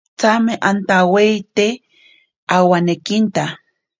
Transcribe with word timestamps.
Tsame 0.19 0.53
antawaite 0.69 1.67
awanekinta. 2.55 3.45